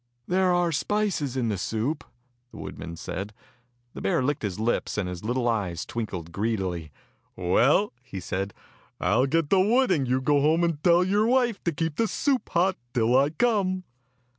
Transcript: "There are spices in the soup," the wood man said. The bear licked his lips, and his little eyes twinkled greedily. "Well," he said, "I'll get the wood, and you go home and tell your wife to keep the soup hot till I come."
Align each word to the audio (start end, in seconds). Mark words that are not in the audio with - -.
"There 0.27 0.51
are 0.51 0.71
spices 0.71 1.37
in 1.37 1.49
the 1.49 1.59
soup," 1.59 2.03
the 2.49 2.57
wood 2.57 2.79
man 2.79 2.95
said. 2.95 3.33
The 3.93 4.01
bear 4.01 4.23
licked 4.23 4.41
his 4.41 4.59
lips, 4.59 4.97
and 4.97 5.07
his 5.07 5.23
little 5.23 5.47
eyes 5.47 5.85
twinkled 5.85 6.31
greedily. 6.31 6.91
"Well," 7.35 7.93
he 8.01 8.19
said, 8.19 8.55
"I'll 8.99 9.27
get 9.27 9.51
the 9.51 9.59
wood, 9.61 9.91
and 9.91 10.07
you 10.07 10.19
go 10.19 10.41
home 10.41 10.63
and 10.63 10.83
tell 10.83 11.03
your 11.03 11.27
wife 11.27 11.63
to 11.65 11.71
keep 11.71 11.97
the 11.97 12.07
soup 12.07 12.49
hot 12.49 12.77
till 12.95 13.15
I 13.15 13.29
come." 13.29 13.83